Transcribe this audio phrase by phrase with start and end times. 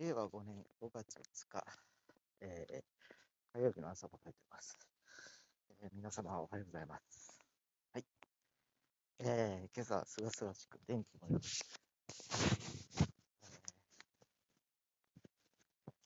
[0.00, 1.62] 令和5年5月2日、
[2.40, 2.82] えー、
[3.52, 4.78] 火曜日の朝を迎えています、
[5.82, 7.38] えー、皆様おはようございます。
[7.92, 8.04] はい。
[9.18, 11.50] えー、今朝、すがすがしく天気も良く、えー、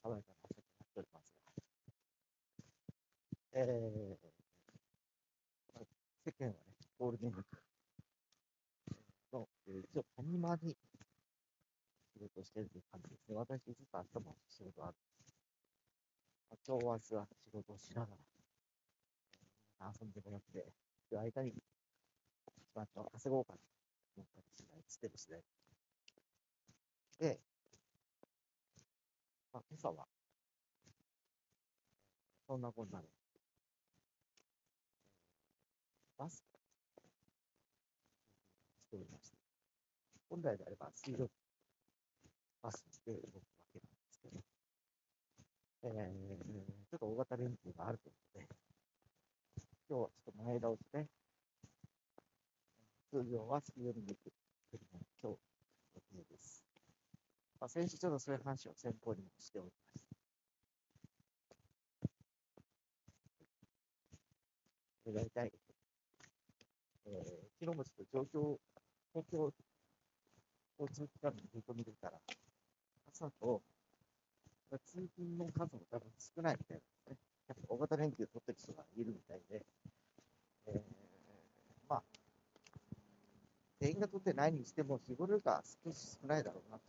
[0.02, 1.52] 爽やかな朝となっておりますが、
[3.52, 5.86] えー、
[6.26, 6.58] 世間はね、
[6.98, 7.62] ゴールデンウィーク
[9.32, 10.76] の、えー、一応谷間に
[12.24, 13.36] 仕事してるという感じですね。
[13.36, 15.36] 私、実は明日も仕事あるんです。
[16.48, 18.16] まあ、今日、明日は仕事をしながら、
[19.80, 23.64] えー、遊んでもらって、いる間に、一番稼ごうかなと
[24.16, 25.42] 思ったりしない、してる次第。
[27.20, 27.40] で、
[29.52, 30.06] まあ、今朝は、
[32.46, 33.08] そんなこんなで、
[36.16, 36.40] バスし
[38.90, 39.36] ておりました。
[40.30, 41.43] 本来であれば水曜日
[42.64, 43.42] バスで動くわ
[43.74, 44.40] けなんですけど、
[45.84, 48.46] えー、ちょっと大型連休があるということで、
[49.86, 51.06] 今日はちょっと前倒しで、
[53.12, 54.32] 通常は水曜日に行く
[54.70, 55.38] というのが今日
[56.16, 56.64] 予定です。
[57.60, 60.00] まあ、先週ちょっとそういう話を先方にもしておりまし
[65.04, 65.12] た。
[65.12, 65.52] 大体、
[67.04, 67.24] えー、
[67.60, 68.56] 昨日もちょっと状況、
[69.12, 69.52] 東京
[70.80, 72.18] 交通機関の振り込みでたら、
[73.14, 73.62] 朝と、
[74.72, 77.16] 通勤の数も多分少ないみたいなんですね。
[77.46, 79.64] やっぱ大型連休取ってる人がいるみたいで、
[80.66, 80.80] えー、
[81.88, 82.02] まあ、
[83.80, 86.82] 全員が取ってないにしても、日頃が少し少ないだろうなと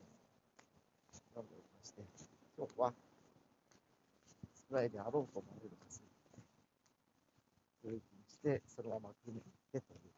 [1.36, 2.02] 思っておりまして、
[2.58, 2.94] 今日は
[4.70, 6.02] 少ないであろうと思われる数
[7.84, 10.15] 通勤して、そのまま組に行ってという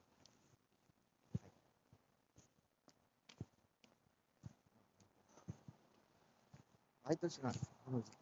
[7.07, 8.15] 毎年なんです、この時期。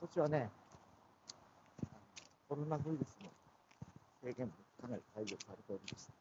[0.00, 0.50] 今年はね、
[2.48, 3.30] コロナウイルスの
[4.24, 6.12] 制限もかなり解除されておりました。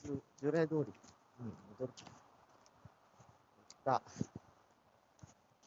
[0.00, 0.86] 普通、従来通りに
[1.78, 1.90] 戻るといっ
[3.84, 4.00] た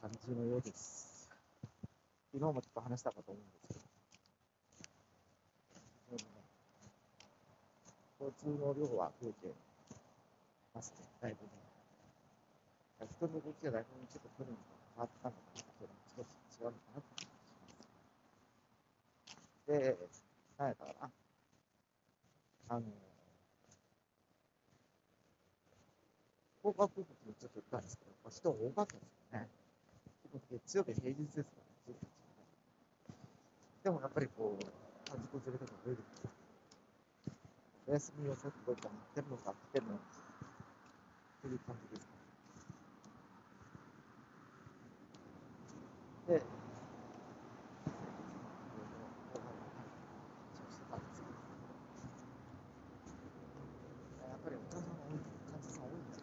[0.02, 1.30] 感じのようです。
[2.34, 3.88] 昨日もちょっと話したかと思うんです
[6.10, 6.24] けど、
[8.26, 9.54] 交通の量は増えて、
[10.84, 11.52] ますね、だいぶね。
[13.08, 14.60] 人の動きがだいぶちょっと去年と
[14.96, 16.28] 変わったのかなと少し
[16.60, 17.40] 違うのかなと思いま
[19.32, 19.68] す。
[19.68, 19.98] で、
[20.58, 21.12] なんやったかな。
[22.70, 22.86] あの、
[26.60, 29.50] 福岡空港にちょっと行ったんですけど、人多かったですよね。
[30.50, 32.00] 月曜日平日ですからね、
[33.84, 36.24] でもやっぱりこう、家族連れとか増えるんです。
[37.86, 40.33] お休みをちょっとどっかに行ってるのか、来てるのか。
[41.44, 42.14] という感じですか。
[46.26, 46.44] で、やっ
[54.40, 56.16] ぱりお客さんが多い、んで。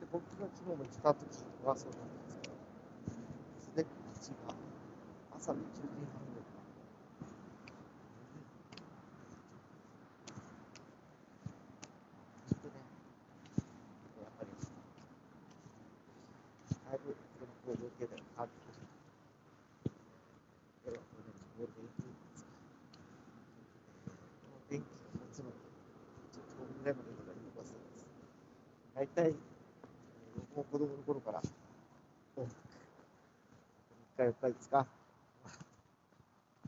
[0.00, 1.20] で、僕が昨日も来た時
[1.66, 2.56] はそうなんですけど、
[3.60, 4.56] すでに道が
[5.36, 6.26] 朝の10時半
[17.66, 18.86] 工業経済が変わってきました。
[20.86, 21.26] これはこれ
[21.58, 22.54] ゴールデンウィークですか。
[24.06, 25.58] この天気が持つので、
[26.30, 28.06] ちょっと今ぐらいまでとかいうことです。
[28.96, 29.34] 大体、
[30.56, 32.46] 僕も子供の頃から、3
[34.16, 34.86] 日、4日、5日、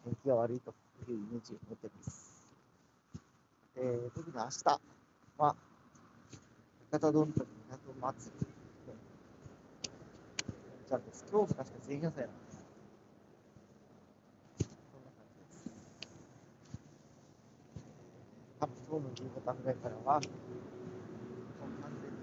[0.04, 0.74] 天気が悪いと
[1.08, 2.46] いうイメージを持っています。
[3.76, 4.80] えー、特に明日
[5.38, 5.56] は、
[6.90, 7.46] 博多どんと
[7.96, 8.48] 港祭り
[10.88, 11.22] ちゃんです。
[11.30, 12.60] 今日も確か前夜祭なんです。
[14.58, 15.68] そんな感じです。
[18.58, 20.22] 多分今日の夕方ぐらいからは、もう
[21.82, 22.16] 完全に、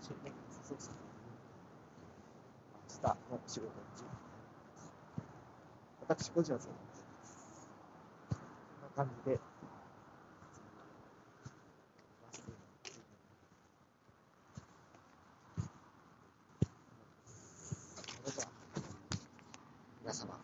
[0.00, 0.16] 明
[3.02, 4.08] 日の仕事について
[6.08, 7.68] 私個人はそう思っています。
[8.80, 9.40] こんな感じで、
[20.02, 20.34] 皆様、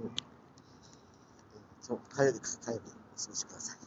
[0.00, 0.10] うん、
[1.80, 3.85] そう、火曜日か、火曜日、お過ごしください。